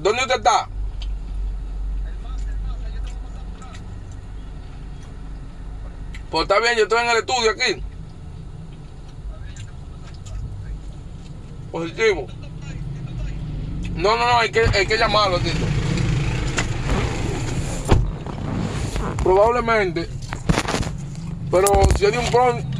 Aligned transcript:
¿Dónde 0.00 0.22
usted 0.22 0.36
está? 0.36 0.68
Pues 6.30 6.42
está 6.42 6.58
bien, 6.60 6.76
yo 6.76 6.84
estoy 6.84 7.00
en 7.00 7.10
el 7.10 7.16
estudio 7.18 7.50
aquí. 7.50 7.82
Positivo. 11.70 12.26
No, 13.94 14.16
no, 14.16 14.26
no, 14.26 14.38
hay 14.38 14.50
que, 14.50 14.60
hay 14.60 14.86
que 14.86 14.96
llamarlo, 14.96 15.38
Tito. 15.40 15.66
Probablemente. 19.22 20.08
Pero 21.50 21.66
si 21.98 22.06
hay 22.06 22.16
un 22.16 22.30
pronto. 22.30 22.79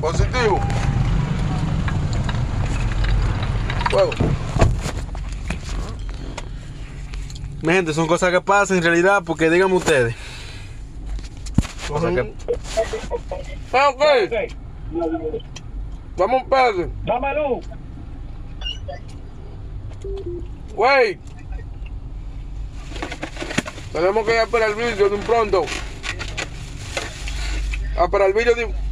Positivo. 0.00 0.58
Fuego. 3.90 4.10
Mi 7.62 7.72
gente, 7.72 7.94
son 7.94 8.08
cosas 8.08 8.30
que 8.32 8.40
pasan 8.40 8.78
en 8.78 8.82
realidad, 8.82 9.22
porque 9.24 9.48
díganme 9.48 9.74
ustedes. 9.76 10.16
Cosas 11.86 12.14
que- 12.14 12.34
Ah, 13.72 13.90
ok. 13.90 14.02
Vamos, 16.16 16.42
espérate. 16.42 16.90
Dámelo. 17.04 17.60
Wey. 20.74 21.18
Tenemos 23.92 24.26
que 24.26 24.32
ir 24.32 24.38
a 24.38 24.42
esperar 24.42 24.70
el 24.70 24.74
vídeo 24.74 25.08
de 25.08 25.14
un 25.14 25.20
pronto. 25.20 25.62
A 28.02 28.06
esperar 28.06 28.26
el 28.26 28.34
vídeo. 28.34 28.91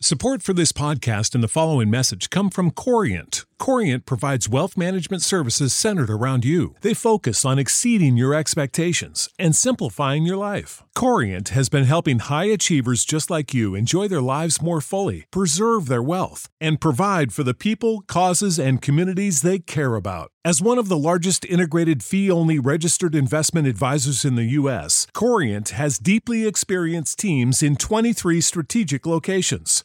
Support 0.00 0.42
for 0.42 0.52
this 0.52 0.70
podcast 0.70 1.34
and 1.34 1.42
the 1.42 1.48
following 1.48 1.90
message 1.90 2.30
come 2.30 2.50
from 2.50 2.70
Corient. 2.70 3.44
Corient 3.58 4.06
provides 4.06 4.48
wealth 4.48 4.76
management 4.76 5.22
services 5.22 5.72
centered 5.72 6.08
around 6.08 6.44
you. 6.44 6.76
They 6.82 6.94
focus 6.94 7.44
on 7.44 7.58
exceeding 7.58 8.16
your 8.16 8.32
expectations 8.32 9.28
and 9.40 9.56
simplifying 9.56 10.22
your 10.22 10.36
life. 10.36 10.84
Corient 10.94 11.48
has 11.48 11.68
been 11.68 11.82
helping 11.82 12.20
high 12.20 12.44
achievers 12.44 13.04
just 13.04 13.30
like 13.30 13.52
you 13.52 13.74
enjoy 13.74 14.06
their 14.06 14.22
lives 14.22 14.62
more 14.62 14.80
fully, 14.80 15.24
preserve 15.32 15.88
their 15.88 16.02
wealth, 16.02 16.48
and 16.60 16.80
provide 16.80 17.32
for 17.32 17.42
the 17.42 17.52
people, 17.52 18.02
causes, 18.02 18.60
and 18.60 18.80
communities 18.80 19.42
they 19.42 19.58
care 19.58 19.96
about. 19.96 20.30
As 20.44 20.62
one 20.62 20.78
of 20.78 20.88
the 20.88 20.96
largest 20.96 21.44
integrated 21.44 22.02
fee 22.02 22.30
only 22.30 22.58
registered 22.60 23.14
investment 23.14 23.66
advisors 23.66 24.24
in 24.24 24.36
the 24.36 24.54
U.S., 24.60 25.06
Corient 25.12 25.70
has 25.70 25.98
deeply 25.98 26.46
experienced 26.46 27.18
teams 27.18 27.62
in 27.62 27.76
23 27.76 28.40
strategic 28.40 29.04
locations. 29.04 29.84